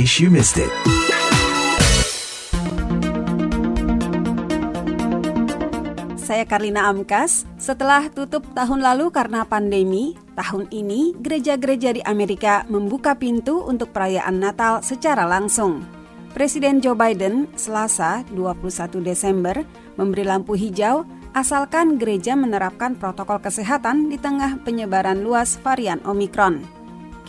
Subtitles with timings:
[0.00, 0.72] case you missed it.
[6.16, 7.44] Saya Karlina Amkas.
[7.60, 14.40] Setelah tutup tahun lalu karena pandemi, tahun ini gereja-gereja di Amerika membuka pintu untuk perayaan
[14.40, 15.84] Natal secara langsung.
[16.32, 19.60] Presiden Joe Biden Selasa 21 Desember
[20.00, 21.04] memberi lampu hijau
[21.36, 26.79] asalkan gereja menerapkan protokol kesehatan di tengah penyebaran luas varian Omikron.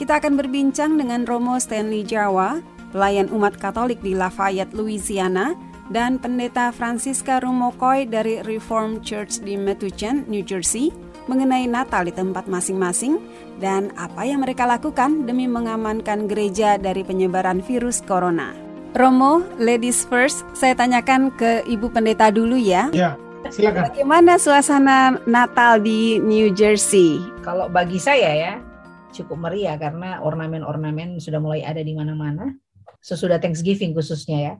[0.02, 2.58] Kita akan berbincang dengan Romo Stanley Jawa,
[2.90, 5.54] pelayan umat Katolik di Lafayette, Louisiana,
[5.94, 10.90] dan Pendeta Francisca Rumokoy dari Reformed Church di Metuchen, New Jersey,
[11.30, 13.22] mengenai Natal di tempat masing-masing
[13.62, 18.58] dan apa yang mereka lakukan demi mengamankan gereja dari penyebaran virus corona.
[18.98, 22.90] Romo, ladies first, saya tanyakan ke Ibu Pendeta dulu ya.
[22.90, 23.22] Ya,
[23.54, 23.94] silakan.
[23.94, 27.22] Bagaimana suasana Natal di New Jersey?
[27.46, 28.71] Kalau bagi saya ya,
[29.12, 32.56] cukup meriah karena ornamen-ornamen sudah mulai ada di mana-mana.
[33.04, 34.54] Sesudah Thanksgiving khususnya ya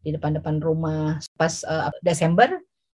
[0.00, 1.20] di depan-depan rumah.
[1.36, 2.48] Pas uh, Desember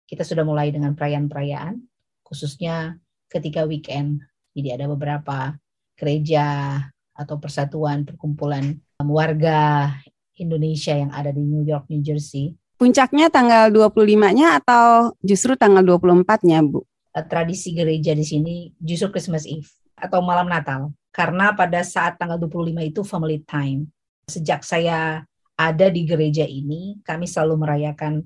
[0.08, 1.84] kita sudah mulai dengan perayaan-perayaan,
[2.25, 2.97] khususnya
[3.28, 4.25] ketika weekend.
[4.56, 5.55] Jadi ada beberapa
[5.95, 6.80] gereja
[7.12, 9.92] atau persatuan perkumpulan warga
[10.41, 12.56] Indonesia yang ada di New York, New Jersey.
[12.78, 16.86] Puncaknya tanggal 25-nya atau justru tanggal 24-nya, Bu?
[17.11, 20.95] Eh, tradisi gereja di sini justru Christmas Eve atau malam Natal.
[21.11, 23.91] Karena pada saat tanggal 25 itu family time.
[24.29, 25.25] Sejak saya
[25.59, 28.23] ada di gereja ini, kami selalu merayakan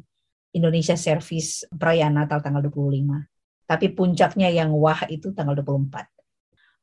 [0.53, 3.25] Indonesia Service perayaan Natal tanggal 25.
[3.65, 6.05] Tapi puncaknya yang wah itu tanggal 24.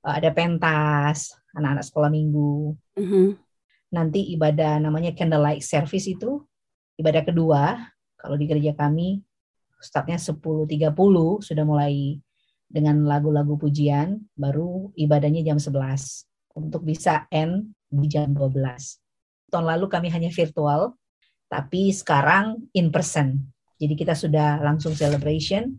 [0.09, 2.73] Eh, ada pentas, anak-anak sekolah minggu.
[2.97, 3.27] Mm -hmm.
[3.93, 6.41] Nanti ibadah namanya candlelight service itu,
[6.97, 7.77] ibadah kedua,
[8.17, 9.21] kalau di gereja kami,
[9.79, 10.93] startnya 10.30
[11.39, 12.19] sudah mulai
[12.69, 15.73] dengan lagu-lagu pujian, baru ibadahnya jam 11
[16.53, 18.61] untuk bisa end di jam 12
[19.49, 20.93] tahun lalu kami hanya virtual,
[21.49, 23.41] tapi sekarang in person.
[23.81, 25.73] Jadi kita sudah langsung celebration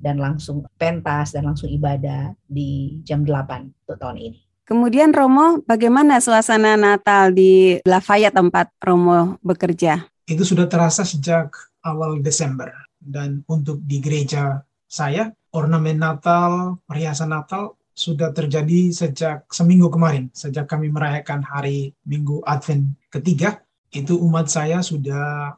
[0.00, 4.40] dan langsung pentas dan langsung ibadah di jam 8 untuk tahun ini.
[4.62, 10.00] Kemudian Romo, bagaimana suasana Natal di Lafayette tempat Romo bekerja?
[10.24, 11.52] Itu sudah terasa sejak
[11.84, 12.70] awal Desember.
[13.02, 20.64] Dan untuk di gereja saya, ornamen Natal, perhiasan Natal sudah terjadi sejak seminggu kemarin, sejak
[20.64, 23.60] kami merayakan hari Minggu Advent ketiga,
[23.92, 25.52] itu umat saya sudah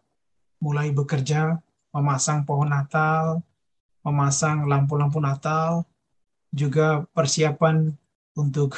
[0.59, 1.63] mulai bekerja
[1.95, 3.39] memasang pohon Natal,
[4.03, 5.87] memasang lampu-lampu Natal,
[6.51, 7.95] juga persiapan
[8.35, 8.75] untuk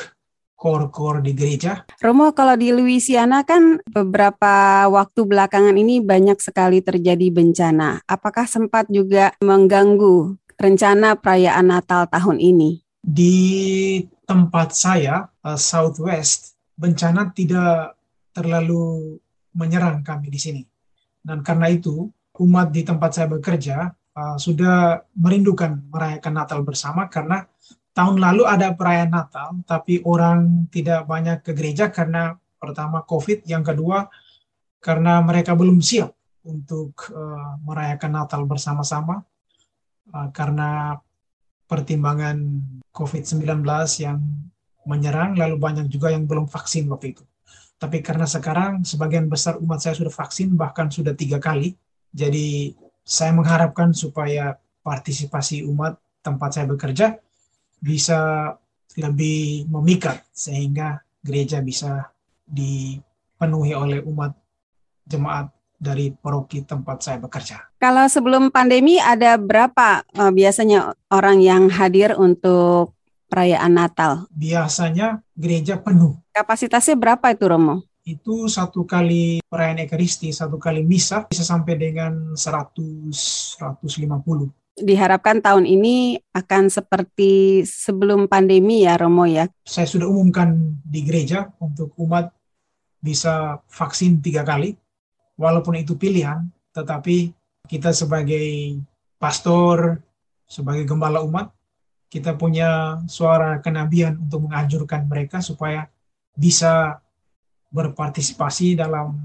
[0.56, 1.84] kor-kor di gereja.
[2.00, 8.00] Romo, kalau di Louisiana kan beberapa waktu belakangan ini banyak sekali terjadi bencana.
[8.08, 12.86] Apakah sempat juga mengganggu rencana perayaan Natal tahun ini?
[13.06, 17.94] di tempat saya uh, Southwest bencana tidak
[18.34, 19.14] terlalu
[19.54, 20.62] menyerang kami di sini
[21.22, 22.10] dan karena itu
[22.42, 27.46] umat di tempat saya bekerja uh, sudah merindukan merayakan Natal bersama karena
[27.94, 33.62] tahun lalu ada perayaan Natal tapi orang tidak banyak ke gereja karena pertama COVID yang
[33.62, 34.10] kedua
[34.82, 36.10] karena mereka belum siap
[36.42, 39.22] untuk uh, merayakan Natal bersama-sama
[40.12, 41.00] uh, karena
[41.66, 42.62] pertimbangan
[42.94, 43.42] COVID-19
[44.02, 44.18] yang
[44.86, 47.24] menyerang, lalu banyak juga yang belum vaksin waktu itu.
[47.76, 51.74] Tapi karena sekarang sebagian besar umat saya sudah vaksin, bahkan sudah tiga kali,
[52.14, 52.72] jadi
[53.06, 57.18] saya mengharapkan supaya partisipasi umat tempat saya bekerja
[57.82, 58.50] bisa
[58.96, 62.10] lebih memikat sehingga gereja bisa
[62.46, 64.32] dipenuhi oleh umat
[65.04, 67.60] jemaat dari paroki tempat saya bekerja.
[67.76, 72.96] Kalau sebelum pandemi ada berapa uh, biasanya orang yang hadir untuk
[73.28, 74.24] perayaan Natal?
[74.32, 76.16] Biasanya gereja penuh.
[76.32, 77.84] Kapasitasnya berapa itu Romo?
[78.06, 85.64] Itu satu kali perayaan Ekaristi, satu kali misa bisa sampai dengan 100 150 diharapkan tahun
[85.64, 89.48] ini akan seperti sebelum pandemi ya Romo ya.
[89.64, 92.28] Saya sudah umumkan di gereja untuk umat
[93.00, 94.76] bisa vaksin tiga kali
[95.36, 97.32] walaupun itu pilihan, tetapi
[97.68, 98.80] kita sebagai
[99.16, 100.00] pastor,
[100.48, 101.52] sebagai gembala umat,
[102.08, 105.88] kita punya suara kenabian untuk menganjurkan mereka supaya
[106.36, 107.00] bisa
[107.72, 109.16] berpartisipasi dalam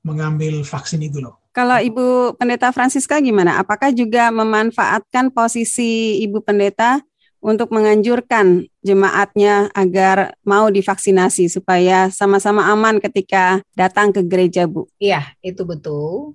[0.00, 1.38] mengambil vaksin itu loh.
[1.50, 3.58] Kalau Ibu Pendeta Francisca gimana?
[3.58, 7.00] Apakah juga memanfaatkan posisi Ibu Pendeta
[7.46, 14.90] untuk menganjurkan jemaatnya agar mau divaksinasi supaya sama-sama aman ketika datang ke gereja, Bu.
[14.98, 16.34] Iya, itu betul.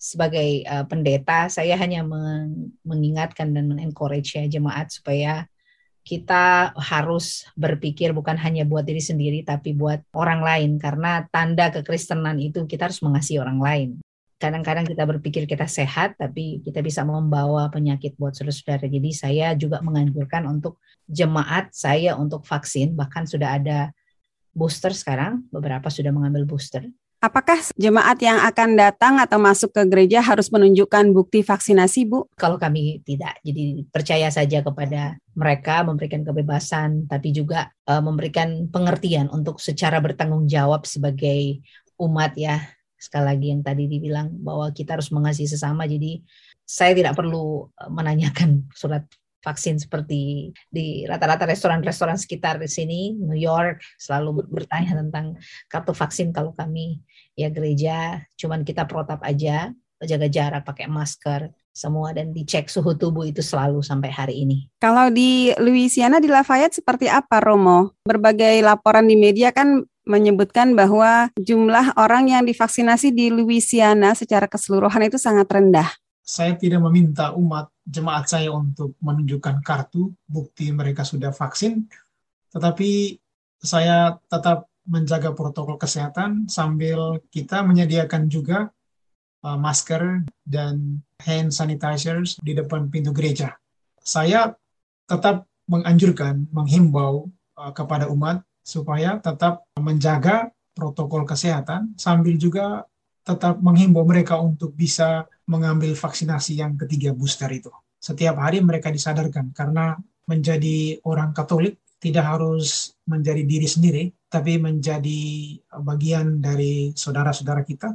[0.00, 5.44] Sebagai uh, pendeta, saya hanya men mengingatkan dan mengencourage ya jemaat supaya
[6.06, 12.38] kita harus berpikir bukan hanya buat diri sendiri tapi buat orang lain karena tanda kekristenan
[12.38, 13.90] itu kita harus mengasihi orang lain.
[14.36, 18.84] Kadang-kadang kita berpikir kita sehat tapi kita bisa membawa penyakit buat saudara-saudara.
[18.84, 20.76] Jadi saya juga menganjurkan untuk
[21.08, 23.78] jemaat saya untuk vaksin bahkan sudah ada
[24.56, 26.84] booster sekarang, beberapa sudah mengambil booster.
[27.16, 32.28] Apakah jemaat yang akan datang atau masuk ke gereja harus menunjukkan bukti vaksinasi, Bu?
[32.36, 39.32] Kalau kami tidak, jadi percaya saja kepada mereka, memberikan kebebasan, tapi juga uh, memberikan pengertian
[39.32, 41.64] untuk secara bertanggung jawab sebagai
[41.96, 42.75] umat ya.
[42.96, 46.20] Sekali lagi yang tadi dibilang bahwa kita harus mengasihi sesama, jadi
[46.64, 49.06] saya tidak perlu eh, menanyakan surat
[49.46, 55.38] vaksin seperti di rata-rata restoran-restoran sekitar di sini, New York, selalu bertanya tentang
[55.70, 56.98] kartu vaksin kalau kami
[57.38, 59.70] ya gereja, cuman kita protap aja,
[60.02, 64.66] jaga jarak, pakai masker, semua dan dicek suhu tubuh itu selalu sampai hari ini.
[64.80, 67.92] Kalau di Louisiana di Lafayette seperti apa Romo?
[68.02, 75.10] Berbagai laporan di media kan menyebutkan bahwa jumlah orang yang divaksinasi di Louisiana secara keseluruhan
[75.10, 75.90] itu sangat rendah.
[76.22, 81.86] Saya tidak meminta umat jemaat saya untuk menunjukkan kartu bukti mereka sudah vaksin,
[82.50, 83.18] tetapi
[83.62, 88.70] saya tetap menjaga protokol kesehatan sambil kita menyediakan juga
[89.42, 93.58] uh, masker dan hand sanitizers di depan pintu gereja.
[94.02, 94.54] Saya
[95.10, 97.26] tetap menganjurkan, menghimbau
[97.58, 102.82] uh, kepada umat supaya tetap menjaga protokol kesehatan sambil juga
[103.22, 107.70] tetap menghimbau mereka untuk bisa mengambil vaksinasi yang ketiga booster itu.
[108.02, 109.94] Setiap hari mereka disadarkan karena
[110.26, 115.22] menjadi orang Katolik tidak harus menjadi diri sendiri, tapi menjadi
[115.80, 117.94] bagian dari saudara-saudara kita,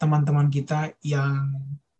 [0.00, 1.50] teman-teman kita yang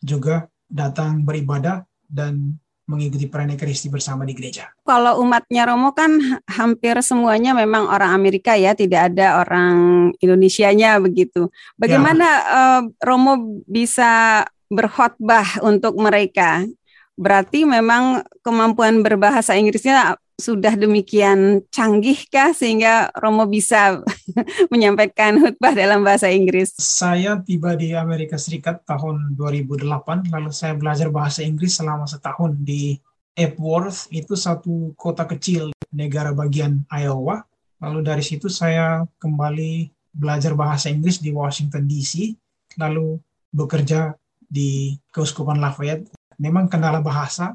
[0.01, 2.57] juga datang beribadah dan
[2.91, 4.75] mengikuti perayaan Ekaristi bersama di gereja.
[4.83, 6.19] Kalau umatnya Romo kan
[6.51, 11.47] hampir semuanya memang orang Amerika ya, tidak ada orang Indonesianya begitu.
[11.79, 12.51] Bagaimana ya.
[12.51, 16.67] uh, Romo bisa berkhotbah untuk mereka?
[17.15, 24.01] Berarti memang kemampuan berbahasa Inggrisnya sudah demikian canggihkah sehingga Romo bisa
[24.73, 26.73] menyampaikan khutbah dalam bahasa Inggris?
[26.81, 32.97] Saya tiba di Amerika Serikat tahun 2008, lalu saya belajar bahasa Inggris selama setahun di
[33.37, 37.45] Epworth, itu satu kota kecil negara bagian Iowa.
[37.81, 42.35] Lalu dari situ saya kembali belajar bahasa Inggris di Washington DC,
[42.81, 43.21] lalu
[43.53, 46.11] bekerja di Keuskupan Lafayette.
[46.41, 47.53] Memang kendala bahasa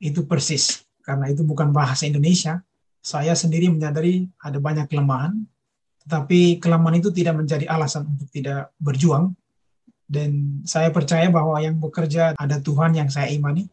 [0.00, 2.60] itu persis karena itu bukan bahasa Indonesia,
[3.00, 5.40] saya sendiri menyadari ada banyak kelemahan,
[6.04, 9.32] tetapi kelemahan itu tidak menjadi alasan untuk tidak berjuang.
[10.04, 13.64] Dan saya percaya bahwa yang bekerja ada Tuhan yang saya imani,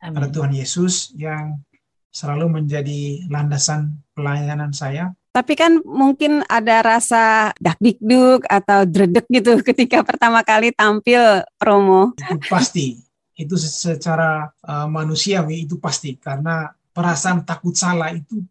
[0.00, 0.16] Amin.
[0.16, 1.60] ada Tuhan Yesus yang
[2.08, 5.12] selalu menjadi landasan pelayanan saya.
[5.32, 12.16] Tapi kan mungkin ada rasa dakdikduk atau dredek gitu ketika pertama kali tampil Romo.
[12.16, 13.00] Itu pasti,
[13.36, 16.68] itu secara uh, manusiawi itu pasti karena
[16.98, 18.42] perasaan takut salah itu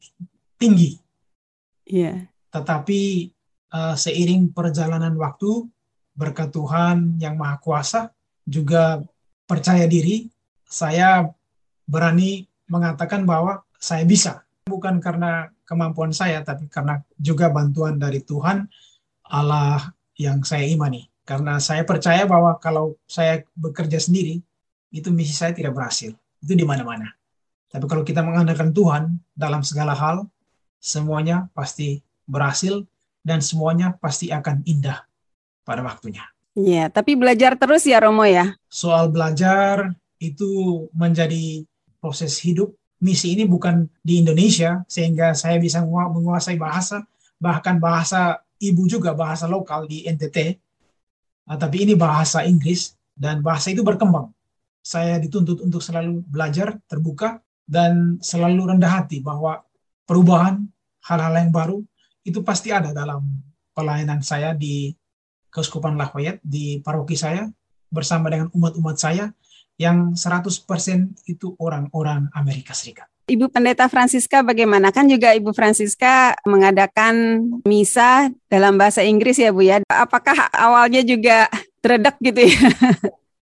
[0.55, 0.95] tinggi.
[1.83, 2.31] Yeah.
[2.47, 3.27] Tetapi
[3.75, 5.67] uh, seiring perjalanan waktu,
[6.15, 8.15] berkat Tuhan yang Maha Kuasa,
[8.47, 9.03] juga
[9.43, 10.31] percaya diri,
[10.63, 11.27] saya
[11.83, 14.47] berani mengatakan bahwa saya bisa.
[14.63, 18.63] Bukan karena kemampuan saya, tapi karena juga bantuan dari Tuhan,
[19.27, 21.03] Allah yang saya imani.
[21.27, 24.39] Karena saya percaya bahwa kalau saya bekerja sendiri,
[24.95, 26.15] itu misi saya tidak berhasil.
[26.39, 27.11] Itu di mana-mana.
[27.67, 30.23] Tapi kalau kita mengandalkan Tuhan dalam segala hal,
[30.79, 32.83] semuanya pasti berhasil
[33.27, 35.03] dan semuanya pasti akan indah
[35.67, 36.23] pada waktunya.
[36.57, 38.55] Iya, tapi belajar terus ya Romo ya.
[38.71, 41.67] Soal belajar itu menjadi
[41.99, 42.73] proses hidup.
[42.97, 47.05] Misi ini bukan di Indonesia sehingga saya bisa menguasai bahasa,
[47.37, 50.57] bahkan bahasa ibu juga bahasa lokal di NTT.
[51.45, 54.33] Nah, tapi ini bahasa Inggris dan bahasa itu berkembang.
[54.81, 59.61] Saya dituntut untuk selalu belajar, terbuka, dan selalu rendah hati bahwa
[60.07, 60.63] perubahan
[61.03, 61.77] hal-hal yang baru
[62.23, 63.23] itu pasti ada dalam
[63.75, 64.95] pelayanan saya di
[65.51, 67.47] Keuskupan Lafayette di paroki saya
[67.91, 69.31] bersama dengan umat-umat saya
[69.77, 70.65] yang 100%
[71.29, 73.07] itu orang-orang Amerika Serikat.
[73.27, 74.87] Ibu Pendeta Francisca bagaimana?
[74.89, 79.83] Kan juga Ibu Francisca mengadakan misa dalam bahasa Inggris ya Bu ya.
[79.91, 81.51] Apakah awalnya juga
[81.83, 82.59] teredak gitu ya?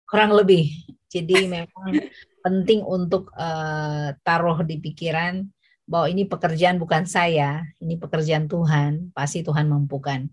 [0.09, 0.73] Kurang lebih.
[1.13, 2.01] Jadi memang
[2.45, 5.49] penting untuk uh, taruh di pikiran
[5.89, 10.29] bahwa ini pekerjaan bukan saya, ini pekerjaan Tuhan, pasti Tuhan mampukan.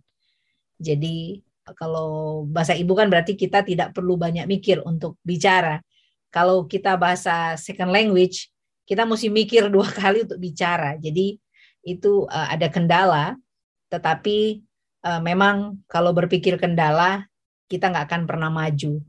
[0.75, 1.39] Jadi
[1.79, 5.79] kalau bahasa ibu kan berarti kita tidak perlu banyak mikir untuk bicara.
[6.27, 8.51] Kalau kita bahasa second language,
[8.83, 10.99] kita mesti mikir dua kali untuk bicara.
[10.99, 11.39] Jadi
[11.87, 13.39] itu uh, ada kendala,
[13.87, 14.59] tetapi
[15.07, 17.23] uh, memang kalau berpikir kendala
[17.71, 18.99] kita nggak akan pernah maju.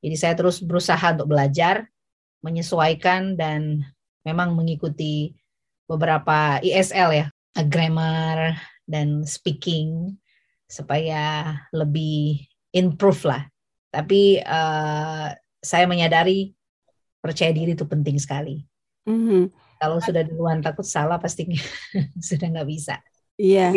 [0.00, 1.88] Jadi saya terus berusaha untuk belajar,
[2.40, 3.84] menyesuaikan dan
[4.24, 5.36] memang mengikuti
[5.88, 7.26] beberapa ISL ya,
[7.66, 8.56] grammar
[8.86, 10.16] dan speaking
[10.70, 13.42] supaya lebih improve lah.
[13.90, 16.54] Tapi uh, saya menyadari
[17.18, 18.62] percaya diri itu penting sekali.
[19.04, 19.42] Mm-hmm.
[19.80, 21.48] Kalau sudah duluan takut salah pasti
[22.28, 23.02] sudah nggak bisa.
[23.34, 23.74] Iya.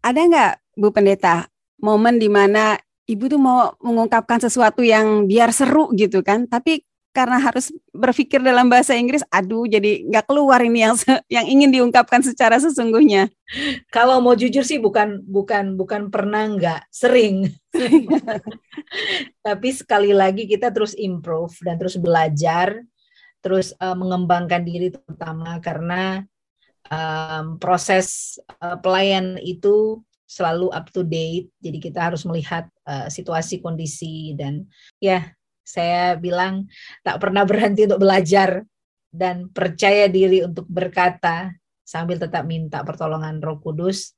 [0.00, 1.44] Ada nggak Bu Pendeta
[1.82, 6.80] momen di mana Ibu tuh mau mengungkapkan sesuatu yang biar seru gitu kan, tapi
[7.14, 10.98] karena harus berpikir dalam bahasa Inggris, aduh jadi nggak keluar ini yang
[11.40, 13.30] yang ingin diungkapkan secara sesungguhnya.
[13.94, 17.54] Kalau mau jujur sih bukan bukan bukan pernah nggak sering,
[19.46, 22.82] tapi sekali lagi kita terus improve dan terus belajar,
[23.38, 26.26] terus uh, mengembangkan diri terutama karena
[26.90, 33.62] um, proses uh, pelayan itu selalu up to date, jadi kita harus melihat uh, situasi
[33.62, 34.66] kondisi dan
[34.98, 35.30] ya
[35.64, 36.68] saya bilang
[37.00, 38.62] tak pernah berhenti untuk belajar
[39.08, 44.12] dan percaya diri untuk berkata sambil tetap minta pertolongan Roh Kudus,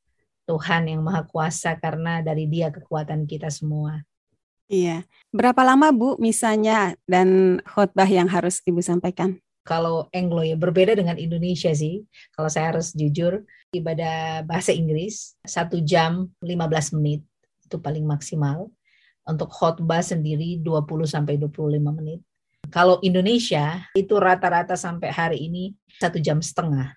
[0.46, 4.02] Tuhan yang Maha Kuasa karena dari Dia kekuatan kita semua.
[4.66, 5.06] Iya.
[5.30, 9.38] Berapa lama Bu misalnya dan khotbah yang harus Ibu sampaikan?
[9.66, 12.06] Kalau Anglo ya berbeda dengan Indonesia sih.
[12.34, 13.42] Kalau saya harus jujur,
[13.74, 17.26] ibadah bahasa Inggris satu jam 15 menit
[17.66, 18.70] itu paling maksimal
[19.26, 22.22] untuk khotbah sendiri 20 sampai 25 menit.
[22.70, 26.94] Kalau Indonesia itu rata-rata sampai hari ini satu jam setengah.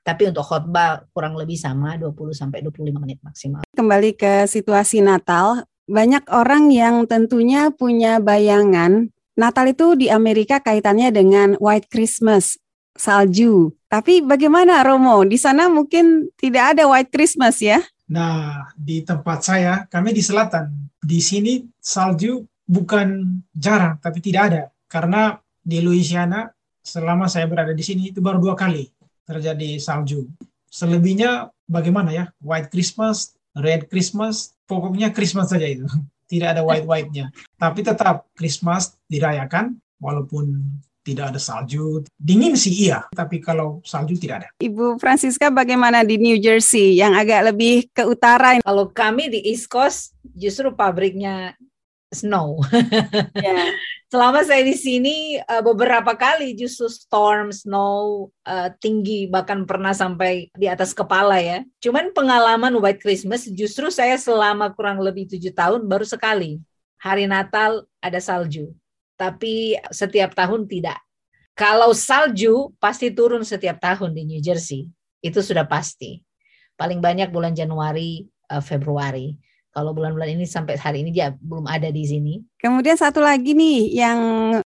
[0.00, 3.60] Tapi untuk khotbah kurang lebih sama 20 sampai 25 menit maksimal.
[3.76, 11.08] Kembali ke situasi Natal, banyak orang yang tentunya punya bayangan Natal itu di Amerika kaitannya
[11.08, 12.60] dengan White Christmas,
[12.92, 13.72] salju.
[13.88, 15.24] Tapi bagaimana Romo?
[15.24, 17.80] Di sana mungkin tidak ada White Christmas ya?
[18.10, 24.62] Nah, di tempat saya, kami di selatan, di sini salju bukan jarang, tapi tidak ada.
[24.90, 26.50] Karena di Louisiana,
[26.82, 28.90] selama saya berada di sini, itu baru dua kali
[29.22, 30.26] terjadi salju.
[30.66, 32.24] Selebihnya bagaimana ya?
[32.42, 35.86] White Christmas, Red Christmas, pokoknya Christmas saja itu.
[36.30, 37.34] Tidak ada white-white-nya.
[37.58, 40.62] Tapi tetap Christmas dirayakan, walaupun
[41.00, 42.04] tidak ada salju.
[42.16, 44.48] Dingin sih iya, tapi kalau salju tidak ada.
[44.60, 48.60] Ibu Francisca bagaimana di New Jersey yang agak lebih ke utara?
[48.60, 51.56] Kalau kami di East Coast justru pabriknya
[52.12, 52.58] snow.
[53.40, 53.72] Yeah.
[54.10, 60.50] Selama saya di sini eh, beberapa kali justru storm, snow uh, tinggi bahkan pernah sampai
[60.50, 61.62] di atas kepala ya.
[61.78, 66.58] Cuman pengalaman White Christmas justru saya selama kurang lebih tujuh tahun baru sekali.
[67.00, 68.74] Hari Natal ada salju
[69.20, 70.96] tapi setiap tahun tidak.
[71.52, 74.88] Kalau salju pasti turun setiap tahun di New Jersey,
[75.20, 76.24] itu sudah pasti.
[76.80, 79.36] Paling banyak bulan Januari, uh, Februari.
[79.70, 82.40] Kalau bulan-bulan ini sampai hari ini dia belum ada di sini.
[82.56, 84.20] Kemudian satu lagi nih yang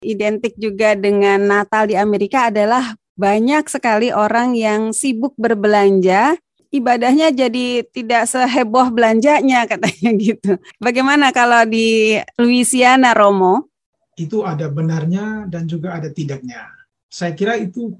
[0.05, 6.37] identik juga dengan Natal di Amerika adalah banyak sekali orang yang sibuk berbelanja
[6.73, 10.57] ibadahnya jadi tidak seheboh belanjanya katanya gitu.
[10.81, 13.72] Bagaimana kalau di Louisiana Romo?
[14.17, 16.69] Itu ada benarnya dan juga ada tidaknya.
[17.09, 17.93] Saya kira itu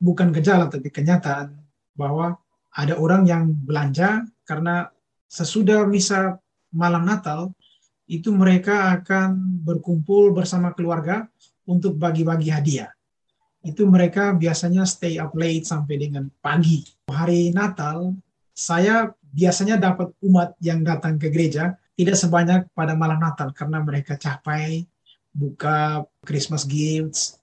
[0.00, 1.54] bukan gejala tapi kenyataan
[1.94, 2.38] bahwa
[2.74, 4.88] ada orang yang belanja karena
[5.26, 6.38] sesudah misa
[6.70, 7.50] malam Natal
[8.10, 11.30] itu mereka akan berkumpul bersama keluarga
[11.66, 12.90] untuk bagi-bagi hadiah.
[13.62, 16.82] Itu mereka biasanya stay up late sampai dengan pagi.
[17.06, 18.14] Hari Natal
[18.50, 24.18] saya biasanya dapat umat yang datang ke gereja tidak sebanyak pada malam Natal karena mereka
[24.18, 24.88] capai
[25.30, 27.38] buka Christmas gifts,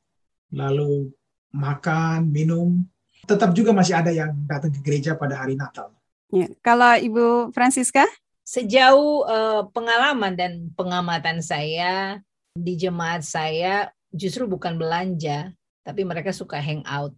[0.51, 1.11] lalu
[1.51, 2.83] makan, minum.
[3.27, 5.91] Tetap juga masih ada yang datang ke gereja pada hari Natal.
[6.31, 6.47] Ya.
[6.63, 8.03] Kalau Ibu Francisca?
[8.47, 12.23] Sejauh uh, pengalaman dan pengamatan saya
[12.55, 15.51] di jemaat saya justru bukan belanja,
[15.83, 17.11] tapi mereka suka hangout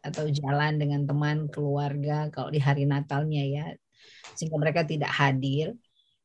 [0.00, 3.66] atau jalan dengan teman keluarga kalau di hari Natalnya ya,
[4.32, 5.76] sehingga mereka tidak hadir.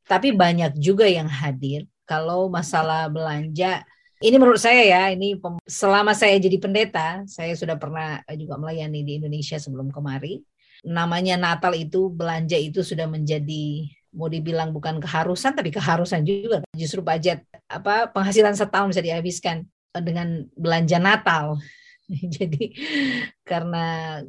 [0.08, 3.86] Tapi banyak juga yang hadir kalau masalah belanja
[4.20, 9.16] ini menurut saya ya, ini selama saya jadi pendeta, saya sudah pernah juga melayani di
[9.16, 10.44] Indonesia sebelum kemari.
[10.84, 16.60] Namanya Natal itu belanja itu sudah menjadi mau dibilang bukan keharusan tapi keharusan juga.
[16.76, 19.64] Justru budget apa penghasilan setahun bisa dihabiskan
[19.96, 21.56] dengan belanja Natal.
[22.36, 22.76] jadi
[23.48, 24.20] karena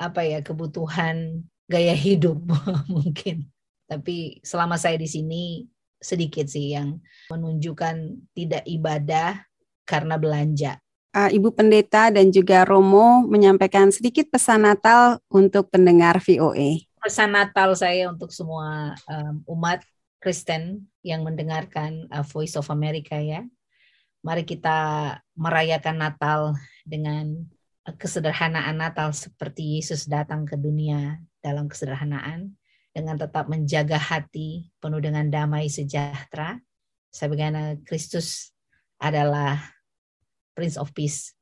[0.00, 2.40] apa ya kebutuhan gaya hidup
[2.88, 3.52] mungkin.
[3.84, 5.60] Tapi selama saya di sini
[6.00, 7.00] sedikit sih yang
[7.32, 7.96] menunjukkan
[8.36, 9.42] tidak ibadah
[9.86, 10.78] karena belanja.
[11.16, 16.84] uh, Ibu Pendeta dan juga Romo menyampaikan sedikit pesan Natal untuk pendengar VOA.
[17.00, 19.80] Pesan Natal saya untuk semua um, umat
[20.20, 23.46] Kristen yang mendengarkan uh, Voice of America ya.
[24.20, 26.40] Mari kita merayakan Natal
[26.82, 27.46] dengan
[27.94, 32.58] kesederhanaan Natal seperti Yesus datang ke dunia dalam kesederhanaan
[32.96, 36.56] dengan tetap menjaga hati penuh dengan damai sejahtera
[37.12, 38.56] sebagaimana Kristus
[38.96, 39.60] adalah
[40.56, 41.36] Prince of Peace.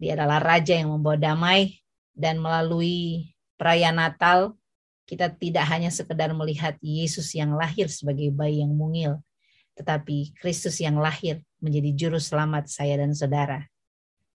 [0.00, 1.84] Dia adalah raja yang membawa damai
[2.16, 3.28] dan melalui
[3.60, 4.56] perayaan Natal
[5.04, 9.20] kita tidak hanya sekedar melihat Yesus yang lahir sebagai bayi yang mungil,
[9.76, 13.64] tetapi Kristus yang lahir menjadi juru selamat saya dan saudara.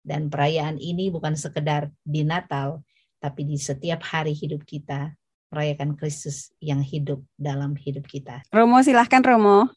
[0.05, 2.81] Dan perayaan ini bukan sekedar di Natal,
[3.21, 5.13] tapi di setiap hari hidup kita
[5.53, 8.41] merayakan Kristus yang hidup dalam hidup kita.
[8.49, 9.69] Romo, silahkan Romo.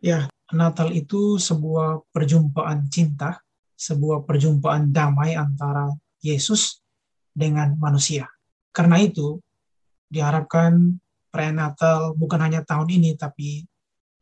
[0.00, 3.44] Ya, Natal itu sebuah perjumpaan cinta,
[3.76, 5.92] sebuah perjumpaan damai antara
[6.24, 6.80] Yesus
[7.36, 8.24] dengan manusia.
[8.72, 9.36] Karena itu,
[10.08, 10.96] diharapkan
[11.28, 13.68] perayaan Natal bukan hanya tahun ini, tapi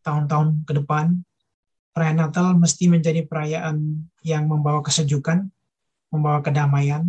[0.03, 1.23] tahun-tahun ke depan,
[1.95, 5.47] perayaan Natal mesti menjadi perayaan yang membawa kesejukan,
[6.11, 7.07] membawa kedamaian,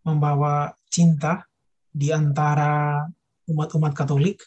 [0.00, 1.44] membawa cinta,
[1.94, 3.06] di antara
[3.46, 4.42] umat-umat Katolik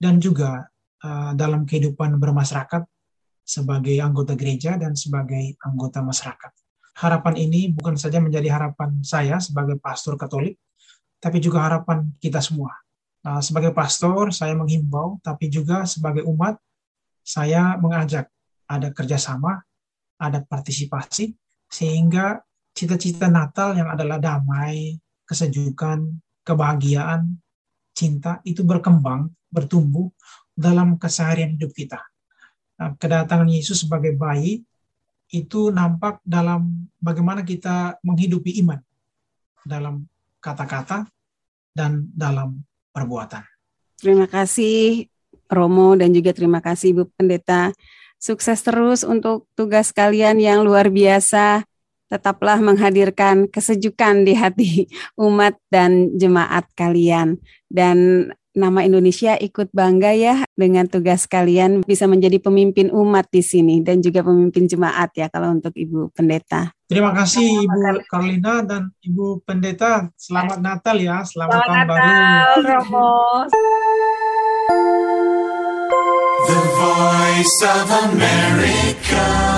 [0.00, 0.64] dan juga
[1.04, 2.88] uh, dalam kehidupan bermasyarakat
[3.44, 6.50] sebagai anggota gereja dan sebagai anggota masyarakat.
[6.96, 10.56] Harapan ini bukan saja menjadi harapan saya sebagai pastor Katolik,
[11.20, 12.72] tapi juga harapan kita semua.
[13.20, 16.56] Uh, sebagai pastor, saya menghimbau, tapi juga sebagai umat,
[17.20, 18.32] saya mengajak
[18.64, 19.60] ada kerjasama,
[20.16, 21.36] ada partisipasi,
[21.68, 22.40] sehingga
[22.72, 26.06] cita-cita Natal yang adalah damai, kesejukan,
[26.46, 27.34] kebahagiaan,
[27.90, 30.14] cinta itu berkembang, bertumbuh
[30.54, 31.98] dalam keseharian hidup kita.
[32.78, 34.62] Nah, kedatangan Yesus sebagai bayi
[35.34, 38.78] itu nampak dalam bagaimana kita menghidupi iman
[39.66, 40.06] dalam
[40.38, 41.10] kata-kata
[41.74, 42.62] dan dalam
[42.94, 43.42] perbuatan.
[43.98, 45.10] Terima kasih
[45.50, 47.74] Romo dan juga terima kasih Ibu Pendeta.
[48.16, 51.66] Sukses terus untuk tugas kalian yang luar biasa
[52.06, 54.70] tetaplah menghadirkan kesejukan di hati
[55.26, 57.38] umat dan jemaat kalian.
[57.66, 63.84] Dan nama Indonesia ikut bangga ya dengan tugas kalian bisa menjadi pemimpin umat di sini
[63.84, 66.72] dan juga pemimpin jemaat ya kalau untuk Ibu Pendeta.
[66.88, 70.08] Terima kasih Ibu Carlina dan Ibu Pendeta.
[70.16, 72.72] Selamat Natal ya, selamat, selamat tahun Natal, baru.
[72.72, 73.12] Romo.
[76.46, 79.55] The Voice of America.